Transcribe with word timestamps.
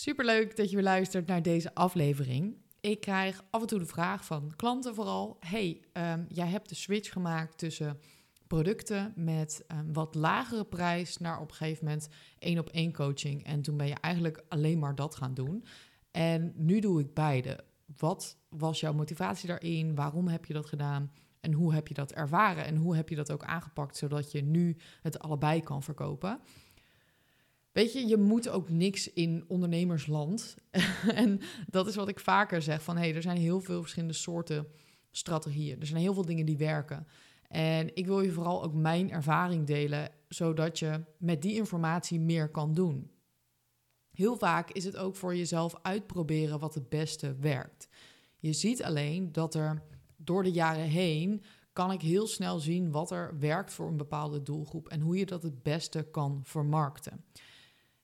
Superleuk 0.00 0.56
dat 0.56 0.70
je 0.70 0.76
weer 0.76 0.84
luistert 0.84 1.26
naar 1.26 1.42
deze 1.42 1.74
aflevering. 1.74 2.56
Ik 2.80 3.00
krijg 3.00 3.44
af 3.50 3.60
en 3.60 3.66
toe 3.66 3.78
de 3.78 3.86
vraag 3.86 4.24
van 4.24 4.52
klanten 4.56 4.94
vooral: 4.94 5.36
hey, 5.40 5.80
um, 5.92 6.26
jij 6.28 6.46
hebt 6.46 6.68
de 6.68 6.74
switch 6.74 7.12
gemaakt 7.12 7.58
tussen 7.58 7.98
producten 8.46 9.12
met 9.16 9.64
um, 9.72 9.92
wat 9.92 10.14
lagere 10.14 10.64
prijs 10.64 11.16
naar 11.16 11.40
op 11.40 11.50
een 11.50 11.56
gegeven 11.56 11.84
moment 11.84 12.08
één 12.38 12.58
op 12.58 12.68
één 12.68 12.92
coaching. 12.92 13.44
En 13.44 13.62
toen 13.62 13.76
ben 13.76 13.86
je 13.86 13.94
eigenlijk 13.94 14.44
alleen 14.48 14.78
maar 14.78 14.94
dat 14.94 15.14
gaan 15.14 15.34
doen. 15.34 15.64
En 16.10 16.52
nu 16.56 16.80
doe 16.80 17.00
ik 17.00 17.14
beide. 17.14 17.64
Wat 17.96 18.36
was 18.48 18.80
jouw 18.80 18.92
motivatie 18.92 19.48
daarin? 19.48 19.94
Waarom 19.94 20.28
heb 20.28 20.44
je 20.44 20.52
dat 20.52 20.66
gedaan? 20.66 21.12
En 21.40 21.52
hoe 21.52 21.74
heb 21.74 21.88
je 21.88 21.94
dat 21.94 22.12
ervaren? 22.12 22.64
En 22.64 22.76
hoe 22.76 22.96
heb 22.96 23.08
je 23.08 23.16
dat 23.16 23.32
ook 23.32 23.44
aangepakt 23.44 23.96
zodat 23.96 24.32
je 24.32 24.42
nu 24.42 24.76
het 25.02 25.18
allebei 25.18 25.62
kan 25.62 25.82
verkopen? 25.82 26.40
Weet 27.72 27.92
je, 27.92 28.06
je 28.06 28.16
moet 28.16 28.48
ook 28.48 28.68
niks 28.68 29.12
in 29.12 29.44
ondernemersland. 29.48 30.54
en 31.14 31.40
dat 31.68 31.86
is 31.86 31.94
wat 31.94 32.08
ik 32.08 32.20
vaker 32.20 32.62
zeg: 32.62 32.82
van 32.82 32.96
hé, 32.96 33.02
hey, 33.02 33.14
er 33.14 33.22
zijn 33.22 33.36
heel 33.36 33.60
veel 33.60 33.80
verschillende 33.80 34.14
soorten 34.14 34.66
strategieën. 35.10 35.80
Er 35.80 35.86
zijn 35.86 36.00
heel 36.00 36.14
veel 36.14 36.26
dingen 36.26 36.46
die 36.46 36.56
werken. 36.56 37.06
En 37.48 37.96
ik 37.96 38.06
wil 38.06 38.20
je 38.20 38.30
vooral 38.32 38.62
ook 38.62 38.74
mijn 38.74 39.10
ervaring 39.10 39.66
delen, 39.66 40.10
zodat 40.28 40.78
je 40.78 41.04
met 41.18 41.42
die 41.42 41.54
informatie 41.54 42.20
meer 42.20 42.48
kan 42.48 42.74
doen. 42.74 43.10
Heel 44.10 44.36
vaak 44.36 44.70
is 44.70 44.84
het 44.84 44.96
ook 44.96 45.16
voor 45.16 45.36
jezelf 45.36 45.74
uitproberen 45.82 46.58
wat 46.58 46.74
het 46.74 46.88
beste 46.88 47.34
werkt. 47.34 47.88
Je 48.38 48.52
ziet 48.52 48.82
alleen 48.82 49.32
dat 49.32 49.54
er 49.54 49.82
door 50.16 50.42
de 50.42 50.52
jaren 50.52 50.88
heen 50.88 51.42
kan 51.72 51.90
ik 51.90 52.00
heel 52.00 52.26
snel 52.26 52.58
zien 52.58 52.90
wat 52.90 53.10
er 53.10 53.38
werkt 53.38 53.72
voor 53.72 53.88
een 53.88 53.96
bepaalde 53.96 54.42
doelgroep 54.42 54.88
en 54.88 55.00
hoe 55.00 55.16
je 55.16 55.26
dat 55.26 55.42
het 55.42 55.62
beste 55.62 56.02
kan 56.02 56.40
vermarkten. 56.44 57.24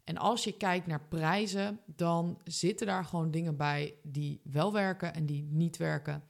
En 0.06 0.16
als 0.16 0.44
je 0.44 0.56
kijkt 0.56 0.86
naar 0.86 1.06
prijzen, 1.08 1.80
dan 1.86 2.40
zitten 2.44 2.86
daar 2.86 3.04
gewoon 3.04 3.30
dingen 3.30 3.56
bij 3.56 3.94
die 4.02 4.40
wel 4.44 4.72
werken 4.72 5.14
en 5.14 5.26
die 5.26 5.42
niet 5.42 5.76
werken. 5.76 6.22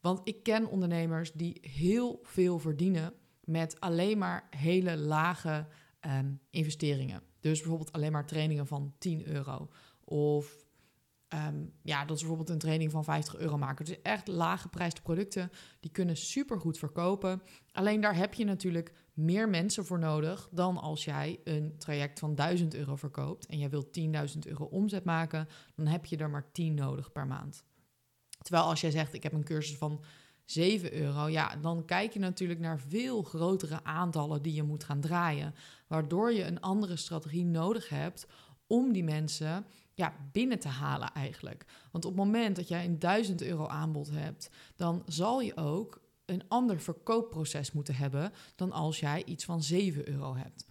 Want 0.00 0.20
ik 0.24 0.42
ken 0.42 0.68
ondernemers 0.68 1.32
die 1.32 1.58
heel 1.60 2.20
veel 2.22 2.58
verdienen 2.58 3.12
met 3.44 3.80
alleen 3.80 4.18
maar 4.18 4.48
hele 4.50 4.96
lage 4.96 5.66
um, 6.06 6.40
investeringen. 6.50 7.22
Dus 7.40 7.58
bijvoorbeeld 7.58 7.92
alleen 7.92 8.12
maar 8.12 8.26
trainingen 8.26 8.66
van 8.66 8.94
10 8.98 9.26
euro. 9.26 9.68
Of 10.04 10.64
um, 11.28 11.72
ja, 11.82 12.04
dat 12.04 12.16
is 12.16 12.20
bijvoorbeeld 12.20 12.50
een 12.50 12.58
training 12.58 12.90
van 12.90 13.04
50 13.04 13.36
euro 13.36 13.58
maken. 13.58 13.84
Dus 13.84 14.02
echt 14.02 14.28
lage 14.28 14.68
prijsde 14.68 15.00
producten, 15.00 15.50
die 15.80 15.90
kunnen 15.90 16.16
supergoed 16.16 16.78
verkopen. 16.78 17.42
Alleen 17.72 18.00
daar 18.00 18.16
heb 18.16 18.34
je 18.34 18.44
natuurlijk 18.44 18.92
meer 19.18 19.48
mensen 19.48 19.86
voor 19.86 19.98
nodig 19.98 20.48
dan 20.52 20.78
als 20.78 21.04
jij 21.04 21.40
een 21.44 21.74
traject 21.78 22.18
van 22.18 22.34
1000 22.34 22.74
euro 22.74 22.96
verkoopt 22.96 23.46
en 23.46 23.58
jij 23.58 23.70
wilt 23.70 23.98
10.000 24.34 24.38
euro 24.46 24.64
omzet 24.64 25.04
maken, 25.04 25.48
dan 25.74 25.86
heb 25.86 26.06
je 26.06 26.16
er 26.16 26.30
maar 26.30 26.52
10 26.52 26.74
nodig 26.74 27.12
per 27.12 27.26
maand. 27.26 27.64
Terwijl 28.42 28.64
als 28.64 28.80
jij 28.80 28.90
zegt, 28.90 29.14
ik 29.14 29.22
heb 29.22 29.32
een 29.32 29.44
cursus 29.44 29.76
van 29.76 30.04
7 30.44 30.94
euro, 30.94 31.28
ja, 31.28 31.56
dan 31.56 31.84
kijk 31.84 32.12
je 32.12 32.18
natuurlijk 32.18 32.60
naar 32.60 32.80
veel 32.80 33.22
grotere 33.22 33.84
aantallen 33.84 34.42
die 34.42 34.54
je 34.54 34.62
moet 34.62 34.84
gaan 34.84 35.00
draaien. 35.00 35.54
Waardoor 35.86 36.32
je 36.32 36.44
een 36.44 36.60
andere 36.60 36.96
strategie 36.96 37.44
nodig 37.44 37.88
hebt 37.88 38.26
om 38.66 38.92
die 38.92 39.04
mensen 39.04 39.66
ja, 39.94 40.14
binnen 40.32 40.58
te 40.58 40.68
halen 40.68 41.12
eigenlijk. 41.12 41.64
Want 41.92 42.04
op 42.04 42.16
het 42.16 42.24
moment 42.24 42.56
dat 42.56 42.68
jij 42.68 42.84
een 42.84 42.98
1000 42.98 43.42
euro 43.42 43.66
aanbod 43.66 44.10
hebt, 44.10 44.50
dan 44.76 45.02
zal 45.06 45.40
je 45.40 45.56
ook 45.56 46.00
een 46.28 46.42
ander 46.48 46.80
verkoopproces 46.80 47.72
moeten 47.72 47.94
hebben 47.94 48.32
dan 48.56 48.72
als 48.72 49.00
jij 49.00 49.24
iets 49.24 49.44
van 49.44 49.62
7 49.62 50.08
euro 50.08 50.36
hebt. 50.36 50.66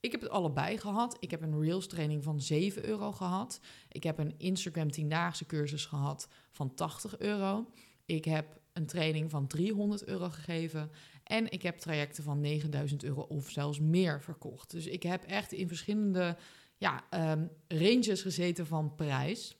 Ik 0.00 0.12
heb 0.12 0.20
het 0.20 0.30
allebei 0.30 0.78
gehad. 0.78 1.16
Ik 1.20 1.30
heb 1.30 1.42
een 1.42 1.60
Reels 1.60 1.86
training 1.86 2.22
van 2.22 2.40
7 2.40 2.86
euro 2.86 3.12
gehad. 3.12 3.60
Ik 3.88 4.02
heb 4.02 4.18
een 4.18 4.34
Instagram 4.38 4.88
10-daagse 5.00 5.46
cursus 5.46 5.86
gehad 5.86 6.28
van 6.50 6.74
80 6.74 7.18
euro. 7.18 7.66
Ik 8.04 8.24
heb 8.24 8.60
een 8.72 8.86
training 8.86 9.30
van 9.30 9.46
300 9.46 10.04
euro 10.04 10.28
gegeven. 10.28 10.90
En 11.24 11.50
ik 11.50 11.62
heb 11.62 11.78
trajecten 11.78 12.24
van 12.24 12.40
9000 12.40 13.04
euro 13.04 13.20
of 13.20 13.50
zelfs 13.50 13.80
meer 13.80 14.22
verkocht. 14.22 14.70
Dus 14.70 14.86
ik 14.86 15.02
heb 15.02 15.24
echt 15.24 15.52
in 15.52 15.68
verschillende 15.68 16.36
ja, 16.76 17.04
um, 17.32 17.50
ranges 17.68 18.22
gezeten 18.22 18.66
van 18.66 18.94
prijs. 18.94 19.56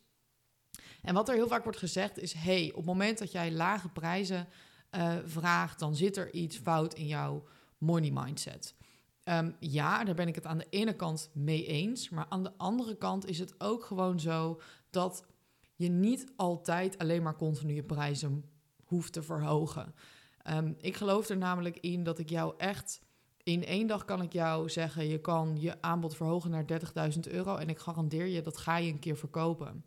En 1.02 1.14
wat 1.14 1.28
er 1.28 1.34
heel 1.34 1.48
vaak 1.48 1.62
wordt 1.62 1.78
gezegd 1.78 2.18
is: 2.18 2.32
hey, 2.32 2.68
op 2.70 2.76
het 2.76 2.84
moment 2.84 3.18
dat 3.18 3.32
jij 3.32 3.52
lage 3.52 3.88
prijzen 3.88 4.48
uh, 4.96 5.70
dan 5.76 5.96
zit 5.96 6.16
er 6.16 6.34
iets 6.34 6.56
fout 6.56 6.94
in 6.94 7.06
jouw 7.06 7.44
money 7.78 8.10
mindset. 8.10 8.74
Um, 9.24 9.56
ja, 9.58 10.04
daar 10.04 10.14
ben 10.14 10.28
ik 10.28 10.34
het 10.34 10.46
aan 10.46 10.58
de 10.58 10.66
ene 10.70 10.96
kant 10.96 11.30
mee 11.32 11.66
eens. 11.66 12.08
Maar 12.08 12.26
aan 12.28 12.42
de 12.42 12.52
andere 12.56 12.96
kant 12.96 13.26
is 13.26 13.38
het 13.38 13.54
ook 13.58 13.84
gewoon 13.84 14.20
zo 14.20 14.60
dat 14.90 15.24
je 15.74 15.88
niet 15.88 16.32
altijd 16.36 16.98
alleen 16.98 17.22
maar 17.22 17.36
continu 17.36 17.74
je 17.74 17.82
prijzen 17.82 18.44
hoeft 18.84 19.12
te 19.12 19.22
verhogen. 19.22 19.94
Um, 20.50 20.76
ik 20.80 20.96
geloof 20.96 21.28
er 21.28 21.36
namelijk 21.36 21.76
in 21.76 22.04
dat 22.04 22.18
ik 22.18 22.30
jou 22.30 22.54
echt 22.56 23.00
in 23.42 23.64
één 23.64 23.86
dag 23.86 24.04
kan 24.04 24.22
ik 24.22 24.32
jou 24.32 24.68
zeggen: 24.68 25.08
je 25.08 25.20
kan 25.20 25.56
je 25.60 25.82
aanbod 25.82 26.16
verhogen 26.16 26.50
naar 26.50 26.64
30.000 27.12 27.20
euro. 27.20 27.56
En 27.56 27.68
ik 27.68 27.78
garandeer 27.78 28.26
je 28.26 28.40
dat 28.40 28.56
ga 28.56 28.76
je 28.76 28.92
een 28.92 28.98
keer 28.98 29.16
verkopen. 29.16 29.84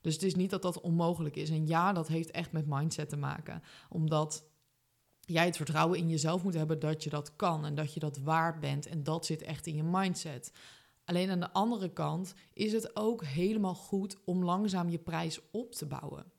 Dus 0.00 0.12
het 0.14 0.22
is 0.22 0.34
niet 0.34 0.50
dat 0.50 0.62
dat 0.62 0.80
onmogelijk 0.80 1.36
is. 1.36 1.50
En 1.50 1.66
ja, 1.66 1.92
dat 1.92 2.08
heeft 2.08 2.30
echt 2.30 2.52
met 2.52 2.66
mindset 2.66 3.08
te 3.08 3.16
maken. 3.16 3.62
Omdat 3.88 4.44
jij 5.20 5.44
het 5.44 5.56
vertrouwen 5.56 5.98
in 5.98 6.08
jezelf 6.08 6.42
moet 6.42 6.54
hebben 6.54 6.78
dat 6.78 7.04
je 7.04 7.10
dat 7.10 7.36
kan 7.36 7.64
en 7.64 7.74
dat 7.74 7.94
je 7.94 8.00
dat 8.00 8.18
waard 8.18 8.60
bent. 8.60 8.86
En 8.86 9.02
dat 9.02 9.26
zit 9.26 9.42
echt 9.42 9.66
in 9.66 9.74
je 9.74 9.82
mindset. 9.82 10.52
Alleen 11.04 11.30
aan 11.30 11.40
de 11.40 11.52
andere 11.52 11.92
kant 11.92 12.34
is 12.52 12.72
het 12.72 12.96
ook 12.96 13.24
helemaal 13.24 13.74
goed 13.74 14.16
om 14.24 14.44
langzaam 14.44 14.88
je 14.88 14.98
prijs 14.98 15.40
op 15.50 15.72
te 15.72 15.86
bouwen. 15.86 16.32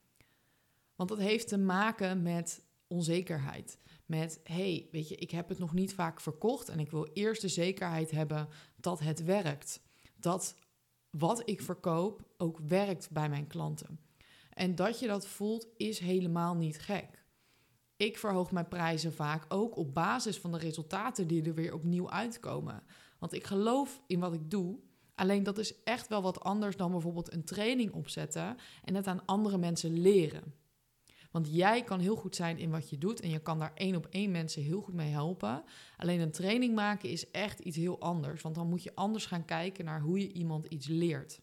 Want 0.95 1.09
dat 1.09 1.19
heeft 1.19 1.47
te 1.47 1.57
maken 1.57 2.21
met 2.21 2.63
onzekerheid. 2.87 3.77
Met 4.05 4.39
hey, 4.43 4.87
weet 4.91 5.09
je, 5.09 5.15
ik 5.15 5.31
heb 5.31 5.49
het 5.49 5.59
nog 5.59 5.73
niet 5.73 5.93
vaak 5.93 6.21
verkocht 6.21 6.69
en 6.69 6.79
ik 6.79 6.91
wil 6.91 7.09
eerst 7.13 7.41
de 7.41 7.47
zekerheid 7.47 8.11
hebben 8.11 8.47
dat 8.75 8.99
het 8.99 9.23
werkt. 9.23 9.81
Dat 10.15 10.55
wat 11.09 11.49
ik 11.49 11.61
verkoop 11.61 12.21
ook 12.37 12.59
werkt 12.59 13.09
bij 13.11 13.29
mijn 13.29 13.47
klanten. 13.47 13.99
En 14.53 14.75
dat 14.75 14.99
je 14.99 15.07
dat 15.07 15.27
voelt 15.27 15.67
is 15.77 15.99
helemaal 15.99 16.55
niet 16.55 16.79
gek. 16.79 17.25
Ik 17.95 18.17
verhoog 18.17 18.51
mijn 18.51 18.67
prijzen 18.67 19.13
vaak 19.13 19.45
ook 19.47 19.77
op 19.77 19.93
basis 19.93 20.37
van 20.37 20.51
de 20.51 20.57
resultaten 20.57 21.27
die 21.27 21.43
er 21.43 21.53
weer 21.53 21.73
opnieuw 21.73 22.09
uitkomen. 22.09 22.83
Want 23.19 23.33
ik 23.33 23.43
geloof 23.43 24.01
in 24.07 24.19
wat 24.19 24.33
ik 24.33 24.51
doe. 24.51 24.79
Alleen 25.15 25.43
dat 25.43 25.57
is 25.57 25.83
echt 25.83 26.07
wel 26.07 26.21
wat 26.21 26.39
anders 26.39 26.75
dan 26.75 26.91
bijvoorbeeld 26.91 27.33
een 27.33 27.43
training 27.43 27.93
opzetten 27.93 28.57
en 28.83 28.95
het 28.95 29.07
aan 29.07 29.25
andere 29.25 29.57
mensen 29.57 30.01
leren. 30.01 30.53
Want 31.31 31.47
jij 31.51 31.83
kan 31.83 31.99
heel 31.99 32.15
goed 32.15 32.35
zijn 32.35 32.57
in 32.57 32.69
wat 32.69 32.89
je 32.89 32.97
doet 32.97 33.19
en 33.19 33.29
je 33.29 33.39
kan 33.39 33.59
daar 33.59 33.73
één 33.75 33.95
op 33.95 34.07
één 34.09 34.31
mensen 34.31 34.61
heel 34.61 34.81
goed 34.81 34.93
mee 34.93 35.11
helpen. 35.11 35.63
Alleen 35.97 36.19
een 36.19 36.31
training 36.31 36.75
maken 36.75 37.09
is 37.09 37.31
echt 37.31 37.59
iets 37.59 37.77
heel 37.77 37.99
anders, 37.99 38.41
want 38.41 38.55
dan 38.55 38.69
moet 38.69 38.83
je 38.83 38.95
anders 38.95 39.25
gaan 39.25 39.45
kijken 39.45 39.85
naar 39.85 40.01
hoe 40.01 40.19
je 40.19 40.31
iemand 40.31 40.65
iets 40.65 40.87
leert. 40.87 41.41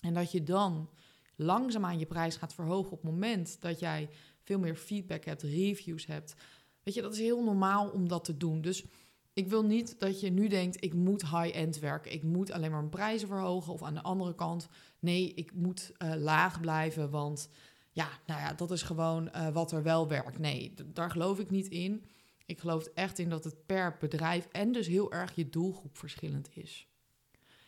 En 0.00 0.14
dat 0.14 0.32
je 0.32 0.42
dan 0.42 0.90
langzaamaan 1.36 1.98
je 1.98 2.06
prijs 2.06 2.36
gaat 2.36 2.54
verhogen 2.54 2.92
op 2.92 3.02
het 3.02 3.10
moment 3.10 3.60
dat 3.60 3.78
jij 3.78 4.08
veel 4.42 4.58
meer 4.58 4.76
feedback 4.76 5.24
hebt, 5.24 5.42
reviews 5.42 6.06
hebt. 6.06 6.34
Weet 6.82 6.94
je, 6.94 7.02
dat 7.02 7.12
is 7.12 7.18
heel 7.18 7.44
normaal 7.44 7.88
om 7.88 8.08
dat 8.08 8.24
te 8.24 8.36
doen. 8.36 8.60
Dus 8.60 8.84
ik 9.32 9.48
wil 9.48 9.64
niet 9.64 10.00
dat 10.00 10.20
je 10.20 10.30
nu 10.30 10.48
denkt, 10.48 10.84
ik 10.84 10.94
moet 10.94 11.22
high-end 11.22 11.78
werken. 11.78 12.12
Ik 12.12 12.22
moet 12.22 12.50
alleen 12.50 12.70
maar 12.70 12.78
mijn 12.78 12.90
prijzen 12.90 13.28
verhogen. 13.28 13.72
Of 13.72 13.82
aan 13.82 13.94
de 13.94 14.02
andere 14.02 14.34
kant, 14.34 14.68
nee, 14.98 15.34
ik 15.34 15.54
moet 15.54 15.92
uh, 15.98 16.14
laag 16.14 16.60
blijven, 16.60 17.10
want 17.10 17.48
ja, 17.96 18.08
nou 18.26 18.40
ja, 18.40 18.52
dat 18.52 18.70
is 18.70 18.82
gewoon 18.82 19.28
uh, 19.34 19.48
wat 19.48 19.72
er 19.72 19.82
wel 19.82 20.08
werkt. 20.08 20.38
Nee, 20.38 20.74
daar 20.86 21.10
geloof 21.10 21.38
ik 21.38 21.50
niet 21.50 21.68
in. 21.68 22.04
Ik 22.46 22.58
geloof 22.58 22.86
echt 22.86 23.18
in 23.18 23.28
dat 23.28 23.44
het 23.44 23.66
per 23.66 23.96
bedrijf 24.00 24.46
en 24.46 24.72
dus 24.72 24.86
heel 24.86 25.12
erg 25.12 25.34
je 25.34 25.48
doelgroep 25.48 25.98
verschillend 25.98 26.56
is. 26.56 26.88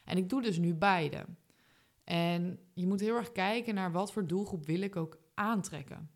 En 0.05 0.17
ik 0.17 0.29
doe 0.29 0.43
dus 0.43 0.59
nu 0.59 0.75
beide. 0.75 1.25
En 2.05 2.59
je 2.75 2.87
moet 2.87 3.01
heel 3.01 3.17
erg 3.17 3.33
kijken 3.33 3.75
naar 3.75 3.93
wat 3.93 4.13
voor 4.13 4.27
doelgroep 4.27 4.67
wil 4.67 4.81
ik 4.81 4.97
ook 4.97 5.19
aantrekken. 5.35 6.11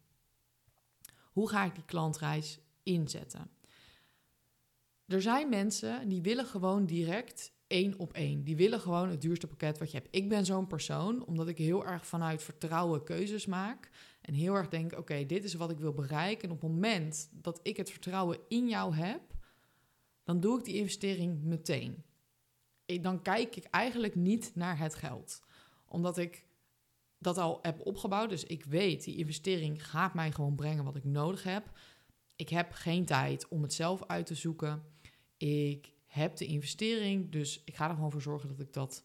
Hoe 1.23 1.49
ga 1.49 1.65
ik 1.65 1.75
die 1.75 1.85
klantreis 1.85 2.61
inzetten? 2.83 3.51
Er 5.07 5.23
zijn 5.23 5.49
mensen 5.49 6.09
die 6.09 6.23
willen 6.23 6.47
gewoon 6.47 6.87
direct 6.87 7.53
één 7.73 7.99
op 7.99 8.13
één. 8.13 8.45
Die 8.45 8.57
willen 8.57 8.81
gewoon 8.81 9.09
het 9.09 9.21
duurste 9.21 9.47
pakket 9.47 9.79
wat 9.79 9.91
je 9.91 9.97
hebt. 9.97 10.17
Ik 10.17 10.29
ben 10.29 10.45
zo'n 10.45 10.67
persoon, 10.67 11.27
omdat 11.27 11.49
ik 11.49 11.59
heel 11.59 11.87
erg 11.87 12.07
vanuit 12.07 12.43
vertrouwen 12.43 13.05
keuzes 13.05 13.47
maak. 13.47 13.91
En 14.21 14.35
heel 14.35 14.55
erg 14.55 14.69
denk, 14.69 14.99
oké, 14.99 15.27
dit 15.27 15.45
is 15.45 15.55
wat 15.55 15.71
ik 15.71 15.79
wil 15.79 15.93
bereiken. 15.93 16.49
En 16.49 16.55
op 16.55 16.61
het 16.61 16.71
moment 16.71 17.29
dat 17.33 17.61
ik 17.63 17.77
het 17.77 17.91
vertrouwen 17.91 18.39
in 18.49 18.69
jou 18.69 18.95
heb, 18.95 19.21
dan 20.25 20.41
doe 20.41 20.59
ik 20.59 20.65
die 20.65 20.75
investering 20.75 21.43
meteen. 21.43 22.05
Dan 23.01 23.23
kijk 23.23 23.57
ik 23.57 23.65
eigenlijk 23.65 24.15
niet 24.15 24.51
naar 24.55 24.79
het 24.79 24.95
geld. 24.95 25.43
Omdat 25.89 26.19
ik 26.19 26.45
dat 27.19 27.39
al 27.39 27.59
heb 27.63 27.87
opgebouwd. 27.87 28.29
Dus 28.29 28.45
ik 28.45 28.65
weet, 28.65 29.05
die 29.05 29.17
investering 29.17 29.87
gaat 29.89 30.15
mij 30.15 30.33
gewoon 30.33 30.55
brengen 30.55 30.85
wat 30.85 30.97
ik 30.97 31.05
nodig 31.05 31.43
heb. 31.43 31.71
Ik 32.37 32.49
heb 32.49 32.73
geen 32.73 33.05
tijd 33.05 33.49
om 33.49 33.63
het 33.63 33.73
zelf 33.73 34.05
uit 34.07 34.27
te 34.27 34.35
zoeken. 34.35 34.83
Ik 35.37 35.92
heb 36.13 36.37
de 36.37 36.47
investering, 36.47 37.31
dus 37.31 37.63
ik 37.65 37.75
ga 37.75 37.89
er 37.89 37.95
gewoon 37.95 38.11
voor 38.11 38.23
zorgen 38.23 38.49
dat 38.49 38.61
ik 38.61 38.73
dat 38.73 39.05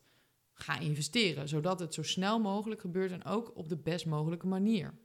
ga 0.54 0.80
investeren, 0.80 1.48
zodat 1.48 1.80
het 1.80 1.94
zo 1.94 2.04
snel 2.04 2.40
mogelijk 2.40 2.82
gebeurt 2.82 3.12
en 3.12 3.26
ook 3.26 3.52
op 3.56 3.70
de 3.70 3.78
best 3.78 4.06
mogelijke 4.06 4.48
manier. 4.48 4.98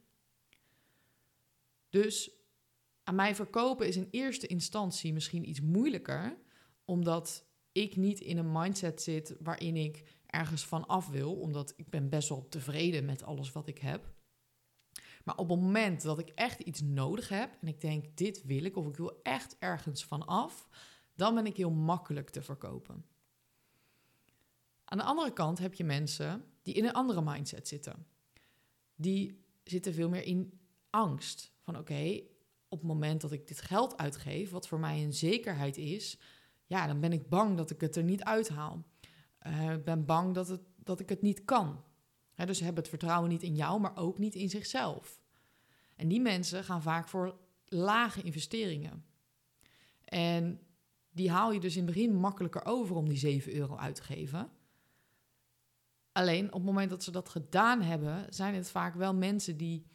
Dus 1.89 2.31
aan 3.03 3.15
mij 3.15 3.35
verkopen 3.35 3.87
is 3.87 3.95
in 3.95 4.07
eerste 4.11 4.47
instantie 4.47 5.13
misschien 5.13 5.49
iets 5.49 5.61
moeilijker, 5.61 6.37
omdat 6.85 7.45
ik 7.71 7.95
niet 7.95 8.19
in 8.19 8.37
een 8.37 8.51
mindset 8.51 9.01
zit 9.01 9.35
waarin 9.39 9.75
ik 9.75 10.03
ergens 10.25 10.65
van 10.65 10.87
af 10.87 11.09
wil, 11.09 11.35
omdat 11.35 11.73
ik 11.75 11.89
ben 11.89 12.09
best 12.09 12.29
wel 12.29 12.47
tevreden 12.49 13.05
met 13.05 13.23
alles 13.23 13.51
wat 13.51 13.67
ik 13.67 13.77
heb. 13.77 14.11
Maar 15.23 15.37
op 15.37 15.49
het 15.49 15.59
moment 15.59 16.01
dat 16.01 16.19
ik 16.19 16.29
echt 16.29 16.59
iets 16.59 16.81
nodig 16.81 17.29
heb 17.29 17.57
en 17.61 17.67
ik 17.67 17.81
denk, 17.81 18.17
dit 18.17 18.43
wil 18.43 18.63
ik 18.63 18.77
of 18.77 18.87
ik 18.87 18.95
wil 18.95 19.19
echt 19.21 19.55
ergens 19.59 20.05
van 20.05 20.25
af, 20.25 20.67
dan 21.15 21.35
ben 21.35 21.45
ik 21.45 21.57
heel 21.57 21.71
makkelijk 21.71 22.29
te 22.29 22.41
verkopen. 22.41 23.05
Aan 24.85 24.97
de 24.97 25.03
andere 25.03 25.33
kant 25.33 25.59
heb 25.59 25.73
je 25.73 25.83
mensen 25.83 26.45
die 26.61 26.73
in 26.73 26.85
een 26.85 26.93
andere 26.93 27.21
mindset 27.21 27.67
zitten. 27.67 28.05
Die 28.95 29.43
zitten 29.63 29.93
veel 29.93 30.09
meer 30.09 30.23
in 30.23 30.59
angst. 30.89 31.51
Van 31.61 31.77
oké, 31.77 32.21
op 32.67 32.79
het 32.79 32.87
moment 32.87 33.21
dat 33.21 33.31
ik 33.31 33.47
dit 33.47 33.61
geld 33.61 33.97
uitgeef, 33.97 34.49
wat 34.49 34.67
voor 34.67 34.79
mij 34.79 35.03
een 35.03 35.13
zekerheid 35.13 35.77
is, 35.77 36.17
ja, 36.65 36.87
dan 36.87 36.99
ben 36.99 37.13
ik 37.13 37.29
bang 37.29 37.57
dat 37.57 37.69
ik 37.69 37.81
het 37.81 37.95
er 37.95 38.03
niet 38.03 38.23
uithaal. 38.23 38.83
Uh, 39.47 39.71
ik 39.71 39.83
ben 39.83 40.05
bang 40.05 40.33
dat, 40.33 40.47
het, 40.47 40.61
dat 40.75 40.99
ik 40.99 41.09
het 41.09 41.21
niet 41.21 41.45
kan. 41.45 41.83
dus 42.35 42.57
ze 42.57 42.63
hebben 42.63 42.81
het 42.81 42.91
vertrouwen 42.91 43.29
niet 43.29 43.43
in 43.43 43.55
jou, 43.55 43.79
maar 43.79 43.97
ook 43.97 44.17
niet 44.17 44.35
in 44.35 44.49
zichzelf. 44.49 45.21
En 45.95 46.07
die 46.07 46.21
mensen 46.21 46.63
gaan 46.63 46.81
vaak 46.81 47.07
voor 47.07 47.37
lage 47.65 48.21
investeringen. 48.21 49.05
En 50.03 50.59
die 51.13 51.31
haal 51.31 51.51
je 51.51 51.59
dus 51.59 51.75
in 51.75 51.85
het 51.85 51.93
begin 51.93 52.15
makkelijker 52.15 52.65
over 52.65 52.95
om 52.95 53.09
die 53.09 53.17
7 53.17 53.55
euro 53.55 53.75
uit 53.75 53.95
te 53.95 54.03
geven. 54.03 54.49
Alleen 56.11 56.45
op 56.45 56.53
het 56.53 56.63
moment 56.63 56.89
dat 56.89 57.03
ze 57.03 57.11
dat 57.11 57.29
gedaan 57.29 57.81
hebben, 57.81 58.25
zijn 58.29 58.55
het 58.55 58.69
vaak 58.69 58.95
wel 58.95 59.13
mensen 59.13 59.57
die 59.57 59.85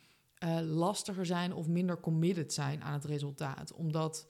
uh, 0.44 0.60
lastiger 0.60 1.26
zijn 1.26 1.52
of 1.52 1.68
minder 1.68 2.00
committed 2.00 2.52
zijn 2.52 2.82
aan 2.82 2.92
het 2.92 3.04
resultaat. 3.04 3.72
Omdat 3.72 4.28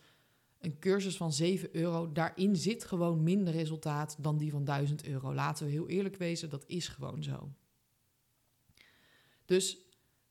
een 0.58 0.78
cursus 0.78 1.16
van 1.16 1.32
7 1.32 1.76
euro, 1.76 2.12
daarin 2.12 2.56
zit 2.56 2.84
gewoon 2.84 3.22
minder 3.22 3.52
resultaat 3.52 4.16
dan 4.20 4.38
die 4.38 4.50
van 4.50 4.64
1000 4.64 5.04
euro. 5.04 5.34
Laten 5.34 5.66
we 5.66 5.72
heel 5.72 5.88
eerlijk 5.88 6.16
wezen, 6.16 6.50
dat 6.50 6.64
is 6.66 6.88
gewoon 6.88 7.22
zo. 7.22 7.52
Dus 9.44 9.78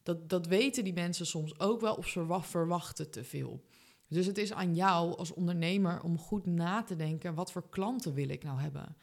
dat, 0.03 0.29
dat 0.29 0.47
weten 0.47 0.83
die 0.83 0.93
mensen 0.93 1.25
soms 1.25 1.59
ook 1.59 1.81
wel 1.81 1.95
of 1.95 2.07
ze 2.07 2.39
verwachten 2.41 3.11
te 3.11 3.23
veel. 3.23 3.63
Dus 4.07 4.25
het 4.25 4.37
is 4.37 4.53
aan 4.53 4.75
jou 4.75 5.17
als 5.17 5.33
ondernemer 5.33 6.01
om 6.01 6.17
goed 6.17 6.45
na 6.45 6.83
te 6.83 6.95
denken: 6.95 7.33
wat 7.33 7.51
voor 7.51 7.69
klanten 7.69 8.13
wil 8.13 8.29
ik 8.29 8.43
nou 8.43 8.59
hebben? 8.59 8.95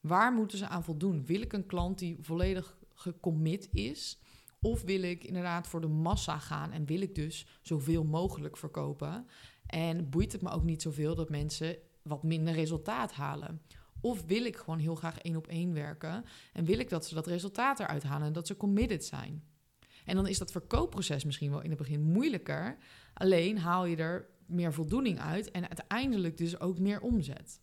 Waar 0.00 0.32
moeten 0.32 0.58
ze 0.58 0.68
aan 0.68 0.84
voldoen? 0.84 1.24
Wil 1.24 1.40
ik 1.40 1.52
een 1.52 1.66
klant 1.66 1.98
die 1.98 2.18
volledig 2.20 2.78
gecommit 2.94 3.68
is? 3.72 4.18
Of 4.60 4.82
wil 4.82 5.02
ik 5.02 5.24
inderdaad 5.24 5.66
voor 5.66 5.80
de 5.80 5.88
massa 5.88 6.38
gaan 6.38 6.72
en 6.72 6.86
wil 6.86 7.00
ik 7.00 7.14
dus 7.14 7.46
zoveel 7.62 8.04
mogelijk 8.04 8.56
verkopen? 8.56 9.26
En 9.66 10.10
boeit 10.10 10.32
het 10.32 10.42
me 10.42 10.50
ook 10.50 10.64
niet 10.64 10.82
zoveel 10.82 11.14
dat 11.14 11.30
mensen 11.30 11.76
wat 12.02 12.22
minder 12.22 12.54
resultaat 12.54 13.12
halen? 13.12 13.62
Of 14.00 14.24
wil 14.24 14.44
ik 14.44 14.56
gewoon 14.56 14.78
heel 14.78 14.94
graag 14.94 15.18
één 15.18 15.36
op 15.36 15.46
één 15.46 15.74
werken 15.74 16.24
en 16.52 16.64
wil 16.64 16.78
ik 16.78 16.88
dat 16.88 17.06
ze 17.06 17.14
dat 17.14 17.26
resultaat 17.26 17.80
eruit 17.80 18.02
halen 18.02 18.26
en 18.26 18.32
dat 18.32 18.46
ze 18.46 18.56
committed 18.56 19.04
zijn? 19.04 19.44
En 20.04 20.14
dan 20.14 20.26
is 20.26 20.38
dat 20.38 20.50
verkoopproces 20.50 21.24
misschien 21.24 21.50
wel 21.50 21.62
in 21.62 21.68
het 21.68 21.78
begin 21.78 22.02
moeilijker. 22.02 22.76
Alleen 23.14 23.58
haal 23.58 23.84
je 23.84 23.96
er 23.96 24.28
meer 24.48 24.72
voldoening 24.72 25.20
uit 25.20 25.50
en 25.50 25.68
uiteindelijk 25.68 26.36
dus 26.36 26.60
ook 26.60 26.78
meer 26.78 27.00
omzet. 27.00 27.60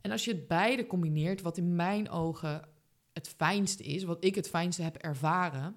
En 0.00 0.10
als 0.10 0.24
je 0.24 0.32
het 0.32 0.48
beide 0.48 0.86
combineert, 0.86 1.40
wat 1.40 1.58
in 1.58 1.74
mijn 1.74 2.10
ogen 2.10 2.68
het 3.12 3.28
fijnste 3.28 3.82
is, 3.82 4.02
wat 4.02 4.24
ik 4.24 4.34
het 4.34 4.48
fijnste 4.48 4.82
heb 4.82 4.96
ervaren, 4.96 5.76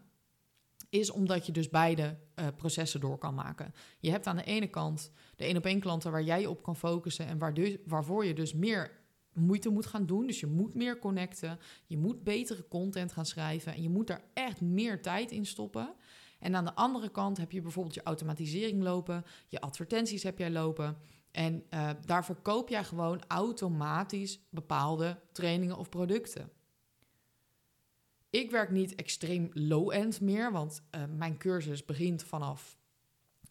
is 0.90 1.10
omdat 1.10 1.46
je 1.46 1.52
dus 1.52 1.70
beide 1.70 2.18
uh, 2.36 2.48
processen 2.56 3.00
door 3.00 3.18
kan 3.18 3.34
maken. 3.34 3.74
Je 4.00 4.12
hebt 4.12 4.28
aan 4.28 4.36
de 4.36 4.44
ene 4.44 4.68
kant 4.68 5.12
de 5.36 5.44
één 5.44 5.58
op 5.58 5.66
één 5.66 5.80
klanten 5.80 6.12
waar 6.12 6.24
jij 6.24 6.46
op 6.46 6.64
kan 6.64 6.76
focussen 6.76 7.28
en 7.28 7.54
dus, 7.54 7.78
waarvoor 7.86 8.26
je 8.26 8.34
dus 8.34 8.54
meer 8.54 8.92
moeite 9.34 9.70
moet 9.70 9.86
gaan 9.86 10.06
doen. 10.06 10.28
Dus 10.28 10.40
je 10.40 10.48
moet 10.48 10.74
meer 10.74 11.00
connecten, 11.00 11.60
je 11.86 11.98
moet 11.98 12.24
betere 12.24 12.68
content 12.68 13.12
gaan 13.12 13.26
schrijven 13.26 13.74
en 13.74 13.82
je 13.82 13.90
moet 13.90 14.08
daar 14.08 14.24
echt 14.34 14.62
meer 14.62 15.02
tijd 15.02 15.32
in 15.32 15.46
stoppen. 15.46 15.94
En 16.40 16.56
aan 16.56 16.66
de 16.66 16.76
andere 16.76 17.10
kant 17.10 17.38
heb 17.38 17.52
je 17.52 17.62
bijvoorbeeld 17.62 17.96
je 17.96 18.04
automatisering 18.04 18.84
lopen, 18.84 19.26
je 19.48 19.62
advertenties 19.62 20.24
heb 20.24 20.38
jij 20.38 20.52
lopen. 20.52 20.98
En 21.32 21.64
uh, 21.74 21.90
daar 22.06 22.26
verkoop 22.26 22.70
jij 22.70 22.84
gewoon 22.84 23.22
automatisch 23.28 24.40
bepaalde 24.50 25.20
trainingen 25.32 25.78
of 25.78 25.90
producten. 25.90 26.50
Ik 28.30 28.52
werk 28.52 28.72
niet 28.72 28.96
extreem 28.96 29.50
low-end 29.54 30.22
meer, 30.22 30.52
want 30.52 30.82
uh, 30.96 31.04
mijn 31.18 31.38
cursus 31.38 31.86
begint 31.86 32.24
vanaf 32.24 32.78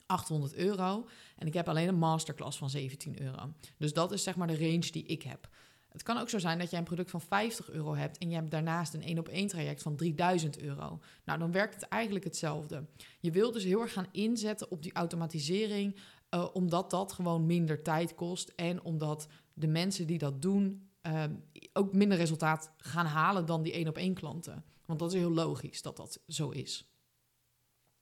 800 0.06 0.54
euro. 0.54 1.06
En 1.36 1.46
ik 1.46 1.54
heb 1.54 1.68
alleen 1.68 1.88
een 1.88 1.98
masterclass 1.98 2.58
van 2.58 2.70
17 2.70 3.22
euro. 3.22 3.52
Dus 3.76 3.92
dat 3.92 4.12
is 4.12 4.22
zeg 4.22 4.36
maar 4.36 4.46
de 4.46 4.58
range 4.58 4.90
die 4.90 5.04
ik 5.04 5.22
heb. 5.22 5.48
Het 5.96 6.04
kan 6.04 6.18
ook 6.18 6.28
zo 6.28 6.38
zijn 6.38 6.58
dat 6.58 6.70
jij 6.70 6.78
een 6.78 6.84
product 6.84 7.10
van 7.10 7.20
50 7.20 7.70
euro 7.70 7.94
hebt 7.94 8.18
en 8.18 8.28
je 8.28 8.34
hebt 8.34 8.50
daarnaast 8.50 8.94
een 8.94 9.02
één 9.02 9.18
op 9.18 9.28
één 9.28 9.46
traject 9.46 9.82
van 9.82 9.96
3000 9.96 10.58
euro. 10.58 11.00
Nou, 11.24 11.38
dan 11.38 11.52
werkt 11.52 11.74
het 11.74 11.82
eigenlijk 11.82 12.24
hetzelfde. 12.24 12.86
Je 13.20 13.30
wilt 13.30 13.52
dus 13.52 13.64
heel 13.64 13.80
erg 13.80 13.92
gaan 13.92 14.06
inzetten 14.12 14.70
op 14.70 14.82
die 14.82 14.92
automatisering, 14.92 15.96
uh, 16.30 16.48
omdat 16.52 16.90
dat 16.90 17.12
gewoon 17.12 17.46
minder 17.46 17.82
tijd 17.82 18.14
kost 18.14 18.48
en 18.48 18.82
omdat 18.82 19.28
de 19.54 19.66
mensen 19.66 20.06
die 20.06 20.18
dat 20.18 20.42
doen 20.42 20.90
uh, 21.02 21.24
ook 21.72 21.92
minder 21.92 22.18
resultaat 22.18 22.72
gaan 22.76 23.06
halen 23.06 23.46
dan 23.46 23.62
die 23.62 23.72
één 23.72 23.88
op 23.88 23.96
één 23.96 24.14
klanten. 24.14 24.64
Want 24.86 24.98
dat 24.98 25.12
is 25.12 25.18
heel 25.18 25.32
logisch 25.32 25.82
dat 25.82 25.96
dat 25.96 26.20
zo 26.26 26.50
is. 26.50 26.90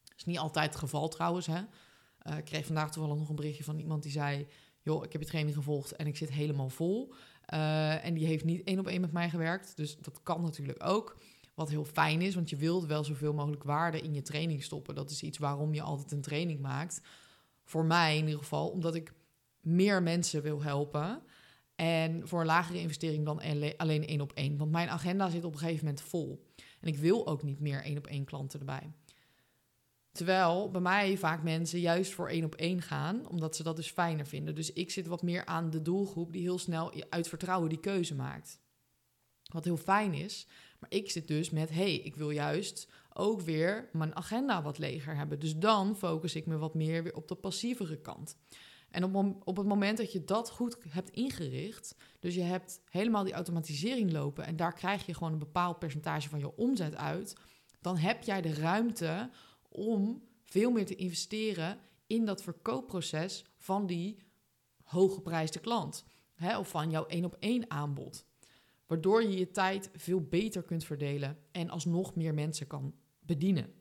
Dat 0.04 0.16
is 0.16 0.24
niet 0.24 0.38
altijd 0.38 0.66
het 0.66 0.76
geval 0.76 1.08
trouwens. 1.08 1.46
Hè? 1.46 1.60
Uh, 2.22 2.38
ik 2.38 2.44
kreeg 2.44 2.66
vandaag 2.66 2.90
toevallig 2.90 3.18
nog 3.18 3.28
een 3.28 3.36
berichtje 3.36 3.64
van 3.64 3.78
iemand 3.78 4.02
die 4.02 4.12
zei: 4.12 4.46
Joh, 4.84 5.04
ik 5.04 5.12
heb 5.12 5.20
je 5.20 5.28
training 5.28 5.56
gevolgd 5.56 5.96
en 5.96 6.06
ik 6.06 6.16
zit 6.16 6.30
helemaal 6.30 6.68
vol. 6.68 7.14
Uh, 7.54 8.04
en 8.04 8.14
die 8.14 8.26
heeft 8.26 8.44
niet 8.44 8.62
één 8.64 8.78
op 8.78 8.86
één 8.86 9.00
met 9.00 9.12
mij 9.12 9.30
gewerkt. 9.30 9.76
Dus 9.76 9.96
dat 9.98 10.22
kan 10.22 10.42
natuurlijk 10.42 10.84
ook. 10.84 11.16
Wat 11.54 11.68
heel 11.68 11.84
fijn 11.84 12.22
is, 12.22 12.34
want 12.34 12.50
je 12.50 12.56
wilt 12.56 12.86
wel 12.86 13.04
zoveel 13.04 13.34
mogelijk 13.34 13.62
waarde 13.62 14.00
in 14.00 14.14
je 14.14 14.22
training 14.22 14.62
stoppen. 14.62 14.94
Dat 14.94 15.10
is 15.10 15.22
iets 15.22 15.38
waarom 15.38 15.74
je 15.74 15.82
altijd 15.82 16.12
een 16.12 16.20
training 16.20 16.60
maakt. 16.60 17.00
Voor 17.64 17.84
mij 17.84 18.16
in 18.16 18.24
ieder 18.24 18.38
geval, 18.38 18.68
omdat 18.68 18.94
ik 18.94 19.12
meer 19.60 20.02
mensen 20.02 20.42
wil 20.42 20.62
helpen. 20.62 21.22
En 21.74 22.28
voor 22.28 22.40
een 22.40 22.46
lagere 22.46 22.80
investering 22.80 23.24
dan 23.24 23.40
alleen 23.76 24.06
één 24.06 24.20
op 24.20 24.32
één. 24.32 24.56
Want 24.56 24.70
mijn 24.70 24.88
agenda 24.88 25.30
zit 25.30 25.44
op 25.44 25.52
een 25.52 25.58
gegeven 25.58 25.84
moment 25.84 26.02
vol. 26.02 26.44
En 26.80 26.88
ik 26.88 26.96
wil 26.96 27.26
ook 27.26 27.42
niet 27.42 27.60
meer 27.60 27.82
één 27.82 27.98
op 27.98 28.06
één 28.06 28.24
klanten 28.24 28.58
erbij. 28.58 28.92
Terwijl 30.14 30.70
bij 30.70 30.80
mij 30.80 31.16
vaak 31.16 31.42
mensen 31.42 31.80
juist 31.80 32.12
voor 32.12 32.28
één 32.28 32.44
op 32.44 32.54
één 32.54 32.82
gaan, 32.82 33.28
omdat 33.28 33.56
ze 33.56 33.62
dat 33.62 33.76
dus 33.76 33.90
fijner 33.90 34.26
vinden. 34.26 34.54
Dus 34.54 34.72
ik 34.72 34.90
zit 34.90 35.06
wat 35.06 35.22
meer 35.22 35.44
aan 35.44 35.70
de 35.70 35.82
doelgroep 35.82 36.32
die 36.32 36.42
heel 36.42 36.58
snel 36.58 36.92
uit 37.08 37.28
vertrouwen 37.28 37.68
die 37.68 37.80
keuze 37.80 38.14
maakt. 38.14 38.58
Wat 39.52 39.64
heel 39.64 39.76
fijn 39.76 40.14
is. 40.14 40.46
Maar 40.78 40.90
ik 40.90 41.10
zit 41.10 41.28
dus 41.28 41.50
met, 41.50 41.70
hey, 41.70 41.94
ik 41.94 42.16
wil 42.16 42.30
juist 42.30 42.88
ook 43.12 43.40
weer 43.40 43.88
mijn 43.92 44.16
agenda 44.16 44.62
wat 44.62 44.78
leger 44.78 45.16
hebben. 45.16 45.38
Dus 45.38 45.56
dan 45.56 45.96
focus 45.96 46.34
ik 46.34 46.46
me 46.46 46.56
wat 46.56 46.74
meer 46.74 47.02
weer 47.02 47.14
op 47.14 47.28
de 47.28 47.34
passievere 47.34 48.00
kant. 48.00 48.36
En 48.90 49.04
op, 49.04 49.36
op 49.44 49.56
het 49.56 49.66
moment 49.66 49.98
dat 49.98 50.12
je 50.12 50.24
dat 50.24 50.50
goed 50.50 50.76
hebt 50.88 51.10
ingericht, 51.10 51.96
dus 52.20 52.34
je 52.34 52.42
hebt 52.42 52.80
helemaal 52.88 53.24
die 53.24 53.32
automatisering 53.32 54.12
lopen 54.12 54.46
en 54.46 54.56
daar 54.56 54.74
krijg 54.74 55.06
je 55.06 55.14
gewoon 55.14 55.32
een 55.32 55.38
bepaald 55.38 55.78
percentage 55.78 56.28
van 56.28 56.38
je 56.38 56.56
omzet 56.56 56.96
uit, 56.96 57.36
dan 57.80 57.96
heb 57.96 58.22
jij 58.22 58.40
de 58.40 58.54
ruimte 58.54 59.30
om 59.76 60.22
veel 60.42 60.70
meer 60.70 60.86
te 60.86 60.94
investeren 60.94 61.78
in 62.06 62.24
dat 62.24 62.42
verkoopproces 62.42 63.44
van 63.56 63.86
die 63.86 64.18
hooggeprijsde 64.82 65.58
klant. 65.58 66.04
Hè, 66.34 66.58
of 66.58 66.68
van 66.68 66.90
jouw 66.90 67.06
één 67.06 67.24
op 67.24 67.36
één 67.38 67.70
aanbod. 67.70 68.26
Waardoor 68.86 69.22
je 69.22 69.38
je 69.38 69.50
tijd 69.50 69.90
veel 69.94 70.20
beter 70.20 70.62
kunt 70.62 70.84
verdelen 70.84 71.38
en 71.50 71.70
alsnog 71.70 72.14
meer 72.14 72.34
mensen 72.34 72.66
kan 72.66 72.94
bedienen. 73.20 73.72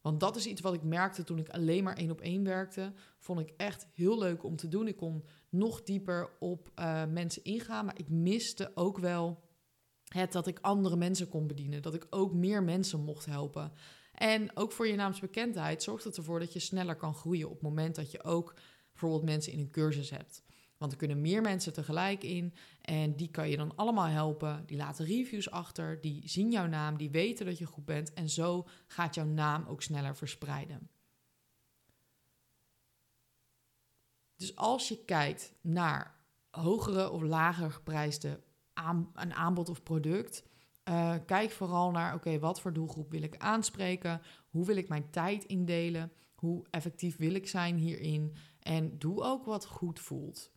Want 0.00 0.20
dat 0.20 0.36
is 0.36 0.46
iets 0.46 0.60
wat 0.60 0.74
ik 0.74 0.82
merkte 0.82 1.24
toen 1.24 1.38
ik 1.38 1.48
alleen 1.48 1.84
maar 1.84 1.96
één 1.96 2.10
op 2.10 2.20
één 2.20 2.44
werkte. 2.44 2.92
Vond 3.18 3.40
ik 3.40 3.52
echt 3.56 3.86
heel 3.92 4.18
leuk 4.18 4.44
om 4.44 4.56
te 4.56 4.68
doen. 4.68 4.88
Ik 4.88 4.96
kon 4.96 5.24
nog 5.48 5.82
dieper 5.82 6.30
op 6.38 6.70
uh, 6.78 7.04
mensen 7.04 7.44
ingaan, 7.44 7.84
maar 7.84 7.98
ik 7.98 8.08
miste 8.08 8.70
ook 8.74 8.98
wel 8.98 9.42
het 10.08 10.32
dat 10.32 10.46
ik 10.46 10.58
andere 10.60 10.96
mensen 10.96 11.28
kon 11.28 11.46
bedienen. 11.46 11.82
Dat 11.82 11.94
ik 11.94 12.06
ook 12.10 12.34
meer 12.34 12.62
mensen 12.62 13.00
mocht 13.00 13.26
helpen. 13.26 13.72
En 14.16 14.56
ook 14.56 14.72
voor 14.72 14.86
je 14.86 14.94
naamsbekendheid 14.94 15.82
zorgt 15.82 16.04
het 16.04 16.16
ervoor 16.16 16.38
dat 16.38 16.52
je 16.52 16.58
sneller 16.58 16.96
kan 16.96 17.14
groeien 17.14 17.46
op 17.46 17.52
het 17.52 17.62
moment 17.62 17.94
dat 17.94 18.10
je 18.10 18.24
ook 18.24 18.54
bijvoorbeeld 18.90 19.24
mensen 19.24 19.52
in 19.52 19.58
een 19.58 19.70
cursus 19.70 20.10
hebt. 20.10 20.42
Want 20.76 20.92
er 20.92 20.98
kunnen 20.98 21.20
meer 21.20 21.42
mensen 21.42 21.72
tegelijk 21.72 22.22
in 22.22 22.54
en 22.80 23.16
die 23.16 23.30
kan 23.30 23.48
je 23.48 23.56
dan 23.56 23.76
allemaal 23.76 24.06
helpen. 24.06 24.62
Die 24.66 24.76
laten 24.76 25.06
reviews 25.06 25.50
achter, 25.50 26.00
die 26.00 26.28
zien 26.28 26.50
jouw 26.50 26.66
naam, 26.66 26.96
die 26.96 27.10
weten 27.10 27.46
dat 27.46 27.58
je 27.58 27.64
goed 27.64 27.84
bent 27.84 28.12
en 28.12 28.28
zo 28.28 28.66
gaat 28.86 29.14
jouw 29.14 29.24
naam 29.24 29.66
ook 29.66 29.82
sneller 29.82 30.16
verspreiden. 30.16 30.90
Dus 34.36 34.56
als 34.56 34.88
je 34.88 35.04
kijkt 35.04 35.54
naar 35.60 36.14
hogere 36.50 37.10
of 37.10 37.22
lager 37.22 37.70
geprijsde 37.70 38.40
aan, 38.72 39.10
een 39.14 39.34
aanbod 39.34 39.68
of 39.68 39.82
product. 39.82 40.44
Uh, 40.88 41.14
kijk 41.26 41.50
vooral 41.50 41.90
naar, 41.90 42.14
oké, 42.14 42.38
wat 42.38 42.60
voor 42.60 42.72
doelgroep 42.72 43.10
wil 43.10 43.22
ik 43.22 43.36
aanspreken? 43.36 44.20
Hoe 44.48 44.66
wil 44.66 44.76
ik 44.76 44.88
mijn 44.88 45.10
tijd 45.10 45.44
indelen? 45.44 46.12
Hoe 46.34 46.64
effectief 46.70 47.16
wil 47.16 47.34
ik 47.34 47.48
zijn 47.48 47.76
hierin? 47.76 48.36
En 48.60 48.98
doe 48.98 49.22
ook 49.22 49.44
wat 49.44 49.66
goed 49.66 50.00
voelt. 50.00 50.50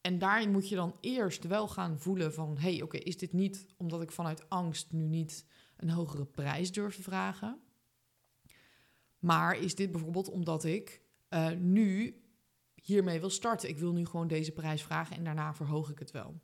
En 0.00 0.18
daarin 0.18 0.50
moet 0.50 0.68
je 0.68 0.74
dan 0.74 0.96
eerst 1.00 1.44
wel 1.44 1.68
gaan 1.68 1.98
voelen 1.98 2.34
van... 2.34 2.58
hé, 2.58 2.72
hey, 2.72 2.82
oké, 2.82 2.96
is 2.96 3.18
dit 3.18 3.32
niet 3.32 3.66
omdat 3.76 4.02
ik 4.02 4.12
vanuit 4.12 4.48
angst 4.48 4.92
nu 4.92 5.06
niet 5.06 5.46
een 5.76 5.90
hogere 5.90 6.26
prijs 6.26 6.72
durf 6.72 6.94
te 6.94 7.02
vragen? 7.02 7.60
Maar 9.18 9.58
is 9.58 9.74
dit 9.74 9.90
bijvoorbeeld 9.90 10.28
omdat 10.28 10.64
ik 10.64 11.02
uh, 11.28 11.50
nu 11.50 12.22
hiermee 12.74 13.20
wil 13.20 13.30
starten? 13.30 13.68
Ik 13.68 13.78
wil 13.78 13.92
nu 13.92 14.06
gewoon 14.06 14.28
deze 14.28 14.52
prijs 14.52 14.82
vragen 14.82 15.16
en 15.16 15.24
daarna 15.24 15.54
verhoog 15.54 15.90
ik 15.90 15.98
het 15.98 16.10
wel. 16.10 16.40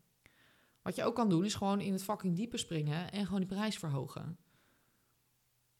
Wat 0.86 0.96
je 0.96 1.04
ook 1.04 1.14
kan 1.14 1.28
doen 1.28 1.44
is 1.44 1.54
gewoon 1.54 1.80
in 1.80 1.92
het 1.92 2.02
fucking 2.02 2.36
diepe 2.36 2.56
springen 2.56 3.12
en 3.12 3.24
gewoon 3.24 3.40
die 3.40 3.48
prijs 3.48 3.78
verhogen. 3.78 4.38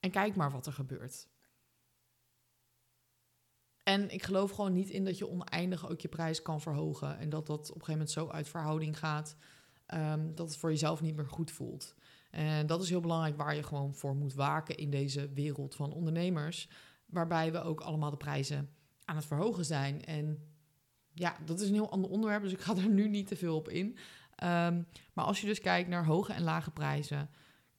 En 0.01 0.11
kijk 0.11 0.37
maar 0.37 0.51
wat 0.51 0.67
er 0.67 0.73
gebeurt. 0.73 1.29
En 3.83 4.11
ik 4.11 4.23
geloof 4.23 4.51
gewoon 4.51 4.73
niet 4.73 4.91
in 4.91 5.05
dat 5.05 5.19
je 5.19 5.29
oneindig 5.29 5.89
ook 5.89 6.01
je 6.01 6.09
prijs 6.09 6.43
kan 6.43 6.61
verhogen. 6.61 7.19
En 7.19 7.29
dat 7.29 7.47
dat 7.47 7.59
op 7.59 7.65
een 7.65 7.73
gegeven 7.73 7.93
moment 7.93 8.11
zo 8.11 8.29
uit 8.29 8.49
verhouding 8.49 8.99
gaat 8.99 9.37
um, 9.95 10.35
dat 10.35 10.49
het 10.49 10.59
voor 10.59 10.71
jezelf 10.71 11.01
niet 11.01 11.17
meer 11.17 11.29
goed 11.29 11.51
voelt. 11.51 11.95
En 12.31 12.67
dat 12.67 12.83
is 12.83 12.89
heel 12.89 13.01
belangrijk 13.01 13.37
waar 13.37 13.55
je 13.55 13.63
gewoon 13.63 13.95
voor 13.95 14.17
moet 14.17 14.35
waken 14.35 14.77
in 14.77 14.91
deze 14.91 15.33
wereld 15.33 15.75
van 15.75 15.93
ondernemers. 15.93 16.69
Waarbij 17.07 17.53
we 17.53 17.61
ook 17.61 17.81
allemaal 17.81 18.11
de 18.11 18.17
prijzen 18.17 18.71
aan 19.05 19.17
het 19.17 19.27
verhogen 19.27 19.65
zijn. 19.65 20.05
En 20.05 20.55
ja, 21.13 21.37
dat 21.45 21.61
is 21.61 21.69
een 21.69 21.75
heel 21.75 21.91
ander 21.91 22.11
onderwerp, 22.11 22.43
dus 22.43 22.53
ik 22.53 22.61
ga 22.61 22.77
er 22.77 22.89
nu 22.89 23.09
niet 23.09 23.27
te 23.27 23.37
veel 23.37 23.57
op 23.57 23.69
in. 23.69 23.99
Um, 24.43 24.87
maar 25.13 25.25
als 25.25 25.41
je 25.41 25.47
dus 25.47 25.61
kijkt 25.61 25.89
naar 25.89 26.05
hoge 26.05 26.33
en 26.33 26.43
lage 26.43 26.71
prijzen, 26.71 27.31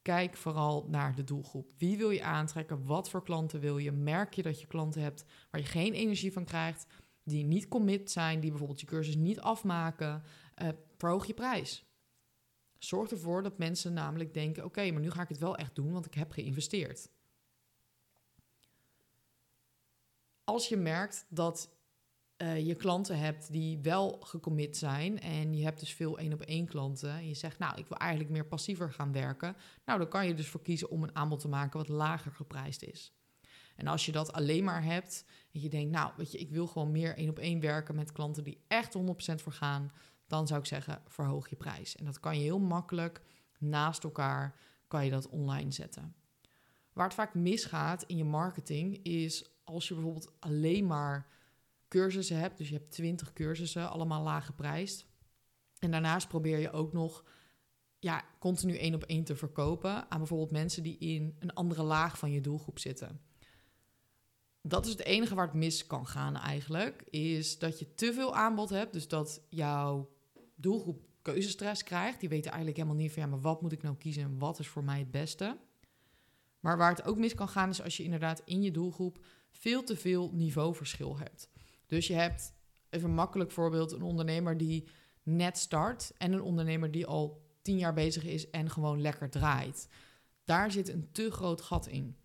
kijk 0.01 0.37
vooral 0.37 0.85
naar 0.89 1.15
de 1.15 1.23
doelgroep. 1.23 1.71
Wie 1.77 1.97
wil 1.97 2.09
je 2.09 2.23
aantrekken? 2.23 2.85
Wat 2.85 3.09
voor 3.09 3.23
klanten 3.23 3.59
wil 3.59 3.77
je? 3.77 3.91
Merk 3.91 4.33
je 4.33 4.41
dat 4.41 4.61
je 4.61 4.67
klanten 4.67 5.01
hebt 5.01 5.25
waar 5.51 5.61
je 5.61 5.67
geen 5.67 5.93
energie 5.93 6.33
van 6.33 6.45
krijgt, 6.45 6.85
die 7.23 7.43
niet 7.43 7.67
commit 7.67 8.11
zijn, 8.11 8.39
die 8.39 8.49
bijvoorbeeld 8.49 8.79
je 8.79 8.85
cursus 8.85 9.15
niet 9.15 9.39
afmaken? 9.39 10.23
Uh, 10.61 10.69
verhoog 10.97 11.25
je 11.25 11.33
prijs. 11.33 11.85
Zorg 12.77 13.11
ervoor 13.11 13.43
dat 13.43 13.57
mensen 13.57 13.93
namelijk 13.93 14.33
denken: 14.33 14.65
oké, 14.65 14.91
maar 14.91 15.01
nu 15.01 15.11
ga 15.11 15.21
ik 15.21 15.29
het 15.29 15.37
wel 15.37 15.55
echt 15.55 15.75
doen, 15.75 15.91
want 15.91 16.05
ik 16.05 16.13
heb 16.13 16.31
geïnvesteerd. 16.31 17.09
Als 20.43 20.67
je 20.69 20.77
merkt 20.77 21.25
dat 21.29 21.76
uh, 22.37 22.67
je 22.67 22.75
klanten 22.75 23.19
hebt 23.19 23.51
die 23.51 23.79
wel 23.81 24.17
gecommit 24.21 24.77
zijn 24.77 25.19
en 25.19 25.57
je 25.57 25.63
hebt 25.63 25.79
dus 25.79 25.93
veel 25.93 26.17
één 26.17 26.33
op 26.33 26.41
één 26.41 26.65
klanten 26.65 27.09
en 27.09 27.27
je 27.27 27.33
zegt, 27.33 27.59
nou, 27.59 27.77
ik 27.77 27.87
wil 27.87 27.97
eigenlijk 27.97 28.31
meer 28.31 28.45
passiever 28.45 28.91
gaan 28.91 29.11
werken, 29.11 29.55
nou, 29.85 29.99
dan 29.99 30.07
kan 30.07 30.27
je 30.27 30.33
dus 30.33 30.47
voor 30.47 30.61
kiezen 30.61 30.89
om 30.89 31.03
een 31.03 31.15
aanbod 31.15 31.39
te 31.39 31.47
maken 31.47 31.79
wat 31.79 31.87
lager 31.87 32.31
geprijsd 32.31 32.83
is. 32.83 33.11
En 33.75 33.87
als 33.87 34.05
je 34.05 34.11
dat 34.11 34.33
alleen 34.33 34.63
maar 34.63 34.83
hebt 34.83 35.25
en 35.53 35.61
je 35.61 35.69
denkt, 35.69 35.91
nou, 35.91 36.11
weet 36.17 36.31
je, 36.31 36.37
ik 36.37 36.49
wil 36.49 36.67
gewoon 36.67 36.91
meer 36.91 37.17
één 37.17 37.29
op 37.29 37.39
één 37.39 37.59
werken 37.59 37.95
met 37.95 38.11
klanten 38.11 38.43
die 38.43 38.63
echt 38.67 38.97
100% 38.97 39.01
voor 39.35 39.53
gaan, 39.53 39.91
dan 40.27 40.47
zou 40.47 40.59
ik 40.59 40.65
zeggen, 40.65 41.01
verhoog 41.07 41.49
je 41.49 41.55
prijs. 41.55 41.95
En 41.95 42.05
dat 42.05 42.19
kan 42.19 42.35
je 42.35 42.43
heel 42.43 42.59
makkelijk 42.59 43.21
naast 43.59 44.03
elkaar, 44.03 44.55
kan 44.87 45.05
je 45.05 45.11
dat 45.11 45.29
online 45.29 45.71
zetten. 45.71 46.15
Waar 46.93 47.05
het 47.05 47.15
vaak 47.15 47.33
misgaat 47.33 48.03
in 48.03 48.17
je 48.17 48.23
marketing 48.23 49.03
is 49.03 49.49
als 49.63 49.87
je 49.87 49.93
bijvoorbeeld 49.93 50.31
alleen 50.39 50.87
maar 50.87 51.27
cursussen 51.87 52.37
hebt. 52.37 52.57
Dus 52.57 52.69
je 52.69 52.75
hebt 52.75 52.91
20 52.91 53.33
cursussen, 53.33 53.89
allemaal 53.89 54.23
laag 54.23 54.45
geprijsd. 54.45 55.05
En 55.79 55.91
daarnaast 55.91 56.27
probeer 56.27 56.59
je 56.59 56.71
ook 56.71 56.93
nog 56.93 57.23
ja, 57.99 58.25
continu 58.39 58.77
één 58.77 58.95
op 58.95 59.03
één 59.03 59.23
te 59.23 59.35
verkopen 59.35 60.11
aan 60.11 60.17
bijvoorbeeld 60.17 60.51
mensen 60.51 60.83
die 60.83 60.97
in 60.97 61.35
een 61.39 61.53
andere 61.53 61.83
laag 61.83 62.17
van 62.17 62.31
je 62.31 62.41
doelgroep 62.41 62.79
zitten. 62.79 63.21
Dat 64.61 64.85
is 64.85 64.91
het 64.91 65.03
enige 65.03 65.35
waar 65.35 65.45
het 65.45 65.55
mis 65.55 65.87
kan 65.87 66.07
gaan 66.07 66.35
eigenlijk, 66.35 67.01
is 67.09 67.59
dat 67.59 67.79
je 67.79 67.93
te 67.93 68.13
veel 68.13 68.35
aanbod 68.35 68.69
hebt, 68.69 68.93
dus 68.93 69.07
dat 69.07 69.41
jouw 69.49 70.09
doelgroep 70.55 71.05
keuzestress 71.21 71.83
krijgt. 71.83 72.19
Die 72.19 72.29
weten 72.29 72.51
eigenlijk 72.51 72.77
helemaal 72.77 73.01
niet 73.01 73.11
van 73.11 73.21
ja, 73.21 73.27
maar 73.27 73.41
wat 73.41 73.61
moet 73.61 73.71
ik 73.71 73.81
nou 73.81 73.95
kiezen 73.95 74.23
en 74.23 74.37
wat 74.37 74.59
is 74.59 74.67
voor 74.67 74.83
mij 74.83 74.99
het 74.99 75.11
beste. 75.11 75.57
Maar 76.59 76.77
waar 76.77 76.89
het 76.89 77.05
ook 77.05 77.17
mis 77.17 77.35
kan 77.35 77.47
gaan 77.47 77.69
is 77.69 77.81
als 77.81 77.97
je 77.97 78.03
inderdaad 78.03 78.41
in 78.45 78.61
je 78.61 78.71
doelgroep 78.71 79.25
veel 79.51 79.83
te 79.83 79.95
veel 79.95 80.31
niveauverschil 80.33 81.17
hebt. 81.17 81.49
Dus 81.87 82.07
je 82.07 82.13
hebt, 82.13 82.53
even 82.89 83.09
een 83.09 83.15
makkelijk 83.15 83.51
voorbeeld, 83.51 83.91
een 83.91 84.01
ondernemer 84.01 84.57
die 84.57 84.87
net 85.23 85.57
start 85.57 86.11
en 86.17 86.31
een 86.31 86.41
ondernemer 86.41 86.91
die 86.91 87.05
al 87.05 87.45
tien 87.61 87.77
jaar 87.77 87.93
bezig 87.93 88.23
is 88.23 88.49
en 88.49 88.69
gewoon 88.69 89.01
lekker 89.01 89.29
draait. 89.29 89.87
Daar 90.43 90.71
zit 90.71 90.89
een 90.89 91.11
te 91.11 91.31
groot 91.31 91.61
gat 91.61 91.87
in. 91.87 92.17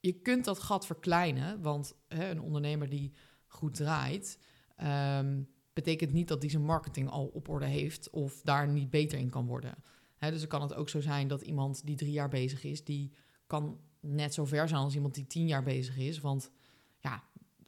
Je 0.00 0.12
kunt 0.12 0.44
dat 0.44 0.58
gat 0.58 0.86
verkleinen, 0.86 1.62
want 1.62 1.94
hè, 2.08 2.30
een 2.30 2.40
ondernemer 2.40 2.88
die 2.88 3.12
goed 3.46 3.74
draait, 3.74 4.38
ehm, 4.76 5.42
betekent 5.72 6.12
niet 6.12 6.28
dat 6.28 6.40
hij 6.40 6.50
zijn 6.50 6.64
marketing 6.64 7.08
al 7.08 7.26
op 7.26 7.48
orde 7.48 7.66
heeft 7.66 8.10
of 8.10 8.40
daar 8.42 8.68
niet 8.68 8.90
beter 8.90 9.18
in 9.18 9.30
kan 9.30 9.46
worden. 9.46 9.74
Hè, 10.16 10.30
dus 10.30 10.40
dan 10.40 10.48
kan 10.48 10.62
het 10.62 10.74
ook 10.74 10.88
zo 10.88 11.00
zijn 11.00 11.28
dat 11.28 11.42
iemand 11.42 11.86
die 11.86 11.96
drie 11.96 12.12
jaar 12.12 12.28
bezig 12.28 12.64
is, 12.64 12.84
die 12.84 13.12
kan 13.46 13.80
net 14.00 14.34
zo 14.34 14.44
ver 14.44 14.68
zijn 14.68 14.80
als 14.80 14.94
iemand 14.94 15.14
die 15.14 15.26
tien 15.26 15.46
jaar 15.46 15.62
bezig 15.62 15.96
is. 15.96 16.20
Want 16.20 16.50
ja, 16.98 17.24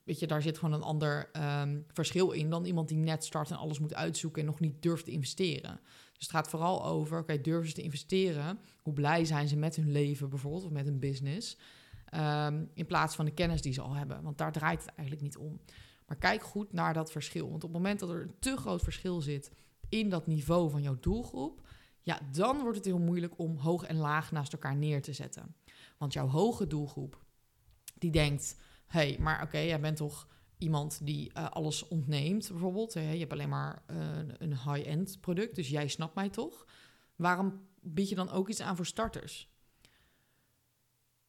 Weet 0.09 0.19
je, 0.19 0.27
daar 0.27 0.43
zit 0.43 0.59
gewoon 0.59 0.75
een 0.75 0.83
ander 0.83 1.31
um, 1.61 1.85
verschil 1.93 2.31
in 2.31 2.51
dan 2.51 2.65
iemand 2.65 2.89
die 2.89 2.97
net 2.97 3.25
start 3.25 3.51
en 3.51 3.57
alles 3.57 3.79
moet 3.79 3.95
uitzoeken 3.95 4.41
en 4.41 4.47
nog 4.47 4.61
niet 4.61 4.83
durft 4.83 5.05
te 5.05 5.11
investeren. 5.11 5.81
Dus 6.13 6.27
het 6.27 6.31
gaat 6.31 6.49
vooral 6.49 6.85
over, 6.85 7.19
oké, 7.19 7.41
durven 7.41 7.69
ze 7.69 7.75
te 7.75 7.83
investeren? 7.83 8.59
Hoe 8.83 8.93
blij 8.93 9.25
zijn 9.25 9.49
ze 9.49 9.57
met 9.57 9.77
hun 9.77 9.93
leven 9.93 10.29
bijvoorbeeld 10.29 10.65
of 10.65 10.71
met 10.71 10.85
hun 10.85 10.99
business? 10.99 11.57
Um, 12.15 12.71
in 12.75 12.87
plaats 12.87 13.15
van 13.15 13.25
de 13.25 13.31
kennis 13.31 13.63
die 13.63 13.73
ze 13.73 13.81
al 13.81 13.95
hebben. 13.95 14.23
Want 14.23 14.39
daar 14.39 14.53
draait 14.53 14.81
het 14.81 14.95
eigenlijk 14.95 15.21
niet 15.27 15.37
om. 15.37 15.61
Maar 16.07 16.17
kijk 16.17 16.43
goed 16.43 16.73
naar 16.73 16.95
dat 16.95 17.13
verschil. 17.13 17.51
Want 17.51 17.65
op 17.65 17.73
het 17.73 17.83
moment 17.83 18.01
dat 18.01 18.11
er 18.11 18.23
een 18.23 18.35
te 18.39 18.57
groot 18.57 18.83
verschil 18.83 19.21
zit 19.21 19.51
in 19.89 20.09
dat 20.09 20.27
niveau 20.27 20.71
van 20.71 20.83
jouw 20.83 20.97
doelgroep, 21.01 21.69
ja, 22.01 22.21
dan 22.33 22.61
wordt 22.61 22.77
het 22.77 22.87
heel 22.87 22.99
moeilijk 22.99 23.39
om 23.39 23.57
hoog 23.57 23.85
en 23.85 23.97
laag 23.97 24.33
naast 24.33 24.53
elkaar 24.53 24.77
neer 24.77 25.03
te 25.03 25.13
zetten. 25.13 25.55
Want 25.99 26.13
jouw 26.13 26.29
hoge 26.29 26.67
doelgroep, 26.67 27.25
die 27.99 28.11
denkt, 28.11 28.57
hey, 28.89 29.17
maar 29.21 29.43
oké, 29.43 29.59
jij 29.59 29.81
bent 29.81 29.97
toch 29.97 30.29
iemand 30.59 31.01
die 31.03 31.31
uh, 31.37 31.51
alles 31.51 31.89
ontneemt, 31.89 32.49
bijvoorbeeld. 32.51 32.93
je 32.93 33.01
hebt 33.01 33.33
alleen 33.33 33.49
maar 33.49 33.83
uh, 33.91 33.97
een 34.39 34.53
high-end 34.53 35.21
product, 35.21 35.55
dus 35.55 35.69
jij 35.69 35.89
snapt 35.89 36.15
mij 36.15 36.29
toch? 36.29 36.67
Waarom 37.17 37.61
bied 37.81 38.09
je 38.09 38.15
dan 38.15 38.31
ook 38.31 38.49
iets 38.49 38.61
aan 38.61 38.77
voor 38.77 38.87
starters? 38.87 39.51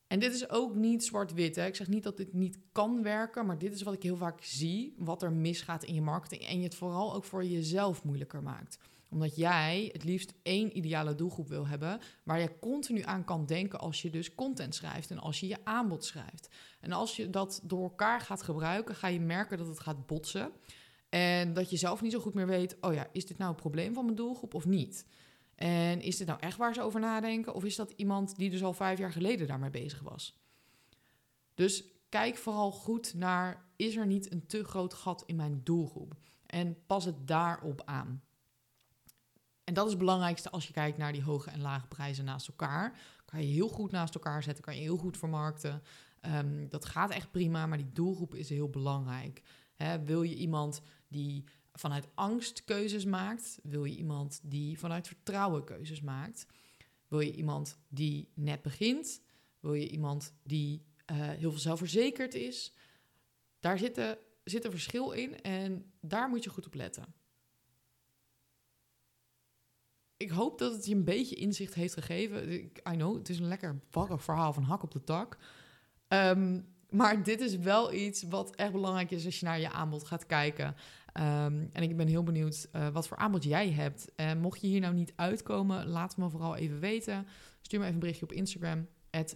En 0.07 0.19
dit 0.19 0.33
is 0.33 0.49
ook 0.49 0.75
niet 0.75 1.03
zwart-wit. 1.03 1.57
Ik 1.57 1.75
zeg 1.75 1.87
niet 1.87 2.03
dat 2.03 2.17
dit 2.17 2.33
niet 2.33 2.59
kan 2.71 3.03
werken, 3.03 3.45
maar 3.45 3.57
dit 3.57 3.73
is 3.73 3.81
wat 3.81 3.93
ik 3.93 4.03
heel 4.03 4.17
vaak 4.17 4.43
zie, 4.43 4.95
wat 4.97 5.21
er 5.21 5.31
misgaat 5.31 5.83
in 5.83 5.93
je 5.93 6.01
marketing 6.01 6.41
en 6.41 6.57
je 6.57 6.63
het 6.63 6.75
vooral 6.75 7.13
ook 7.13 7.23
voor 7.23 7.45
jezelf 7.45 8.03
moeilijker 8.03 8.43
maakt 8.43 8.79
omdat 9.09 9.35
jij 9.35 9.89
het 9.93 10.03
liefst 10.03 10.33
één 10.43 10.77
ideale 10.77 11.15
doelgroep 11.15 11.47
wil 11.47 11.67
hebben, 11.67 11.99
waar 12.23 12.39
je 12.39 12.59
continu 12.59 13.01
aan 13.01 13.23
kan 13.23 13.45
denken 13.45 13.79
als 13.79 14.01
je 14.01 14.09
dus 14.09 14.35
content 14.35 14.75
schrijft 14.75 15.11
en 15.11 15.19
als 15.19 15.39
je 15.39 15.47
je 15.47 15.57
aanbod 15.63 16.05
schrijft. 16.05 16.49
En 16.79 16.91
als 16.91 17.15
je 17.15 17.29
dat 17.29 17.61
door 17.63 17.83
elkaar 17.83 18.21
gaat 18.21 18.41
gebruiken, 18.41 18.95
ga 18.95 19.07
je 19.07 19.19
merken 19.19 19.57
dat 19.57 19.67
het 19.67 19.79
gaat 19.79 20.05
botsen. 20.05 20.51
En 21.09 21.53
dat 21.53 21.69
je 21.69 21.77
zelf 21.77 22.01
niet 22.01 22.11
zo 22.11 22.19
goed 22.19 22.33
meer 22.33 22.47
weet, 22.47 22.77
oh 22.81 22.93
ja, 22.93 23.07
is 23.11 23.25
dit 23.25 23.37
nou 23.37 23.49
een 23.49 23.55
probleem 23.55 23.93
van 23.93 24.03
mijn 24.03 24.17
doelgroep 24.17 24.53
of 24.53 24.65
niet? 24.65 25.05
En 25.55 26.01
is 26.01 26.17
dit 26.17 26.27
nou 26.27 26.39
echt 26.39 26.57
waar 26.57 26.73
ze 26.73 26.81
over 26.81 26.99
nadenken? 26.99 27.53
Of 27.53 27.63
is 27.63 27.75
dat 27.75 27.93
iemand 27.95 28.35
die 28.37 28.49
dus 28.49 28.63
al 28.63 28.73
vijf 28.73 28.99
jaar 28.99 29.11
geleden 29.11 29.47
daarmee 29.47 29.69
bezig 29.69 29.99
was? 30.01 30.39
Dus 31.53 31.83
kijk 32.09 32.37
vooral 32.37 32.71
goed 32.71 33.13
naar, 33.13 33.65
is 33.75 33.95
er 33.95 34.07
niet 34.07 34.31
een 34.31 34.45
te 34.45 34.63
groot 34.63 34.93
gat 34.93 35.23
in 35.25 35.35
mijn 35.35 35.61
doelgroep? 35.63 36.15
En 36.45 36.77
pas 36.85 37.05
het 37.05 37.27
daarop 37.27 37.81
aan. 37.85 38.23
En 39.69 39.75
dat 39.75 39.85
is 39.85 39.91
het 39.91 39.99
belangrijkste 39.99 40.49
als 40.49 40.67
je 40.67 40.73
kijkt 40.73 40.97
naar 40.97 41.11
die 41.11 41.23
hoge 41.23 41.49
en 41.49 41.61
lage 41.61 41.87
prijzen 41.87 42.25
naast 42.25 42.47
elkaar. 42.47 42.99
Kan 43.25 43.41
je 43.41 43.53
heel 43.53 43.67
goed 43.67 43.91
naast 43.91 44.15
elkaar 44.15 44.43
zetten, 44.43 44.63
kan 44.63 44.75
je 44.75 44.81
heel 44.81 44.97
goed 44.97 45.17
vermarkten. 45.17 45.81
Um, 46.21 46.69
dat 46.69 46.85
gaat 46.85 47.11
echt 47.11 47.31
prima, 47.31 47.65
maar 47.65 47.77
die 47.77 47.91
doelgroep 47.93 48.35
is 48.35 48.49
heel 48.49 48.69
belangrijk. 48.69 49.41
wil 50.05 50.23
je 50.23 50.35
iemand 50.35 50.81
die 51.07 51.43
vanuit 51.73 52.07
angst 52.15 52.63
keuzes 52.63 53.05
maakt? 53.05 53.59
Wil 53.63 53.85
je 53.85 53.95
iemand 53.95 54.39
die 54.43 54.79
vanuit 54.79 55.07
vertrouwen 55.07 55.63
keuzes 55.63 56.01
maakt? 56.01 56.45
Wil 57.07 57.19
je 57.19 57.33
iemand 57.33 57.77
die 57.87 58.31
net 58.33 58.61
begint? 58.61 59.21
Wil 59.59 59.73
je 59.73 59.89
iemand 59.89 60.33
die 60.43 60.85
uh, 61.11 61.17
heel 61.17 61.51
veel 61.51 61.59
zelfverzekerd 61.59 62.33
is? 62.33 62.73
Daar 63.59 63.77
zit, 63.77 64.17
zit 64.43 64.65
een 64.65 64.71
verschil 64.71 65.11
in 65.11 65.41
en 65.41 65.91
daar 66.01 66.29
moet 66.29 66.43
je 66.43 66.49
goed 66.49 66.65
op 66.65 66.73
letten 66.73 67.13
ik 70.19 70.29
hoop 70.29 70.59
dat 70.59 70.73
het 70.73 70.85
je 70.85 70.95
een 70.95 71.03
beetje 71.03 71.35
inzicht 71.35 71.73
heeft 71.73 71.93
gegeven. 71.93 72.53
I 72.63 72.71
know, 72.81 73.17
het 73.17 73.29
is 73.29 73.39
een 73.39 73.47
lekker 73.47 73.79
warrig 73.91 74.23
verhaal 74.23 74.53
van 74.53 74.63
hak 74.63 74.83
op 74.83 74.91
de 74.91 75.03
tak. 75.03 75.37
Um, 76.07 76.65
maar 76.89 77.23
dit 77.23 77.41
is 77.41 77.57
wel 77.57 77.93
iets 77.93 78.23
wat 78.23 78.55
echt 78.55 78.71
belangrijk 78.71 79.11
is 79.11 79.25
als 79.25 79.39
je 79.39 79.45
naar 79.45 79.59
je 79.59 79.71
aanbod 79.71 80.03
gaat 80.03 80.25
kijken. 80.25 80.75
Ehm, 81.13 81.65
en 81.73 81.83
ik 81.83 81.97
ben 81.97 82.07
heel 82.07 82.23
benieuwd 82.23 82.67
uh, 82.75 82.87
wat 82.87 83.07
voor 83.07 83.17
aanbod 83.17 83.43
jij 83.43 83.69
hebt. 83.69 84.11
En 84.15 84.39
mocht 84.39 84.61
je 84.61 84.67
hier 84.67 84.79
nou 84.79 84.93
niet 84.93 85.13
uitkomen, 85.15 85.87
laat 85.87 86.17
me 86.17 86.29
vooral 86.29 86.55
even 86.55 86.79
weten. 86.79 87.27
Stuur 87.61 87.79
me 87.79 87.85
even 87.85 87.93
een 87.93 87.99
berichtje 87.99 88.25
op 88.25 88.31
Instagram, 88.31 88.87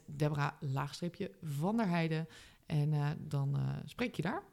Debra-van 0.05 1.77
der 1.77 1.87
Heijden. 1.87 2.27
En 2.65 2.93
uh, 2.93 3.09
dan 3.17 3.55
uh, 3.55 3.69
spreek 3.85 4.15
je 4.15 4.21
daar. 4.21 4.52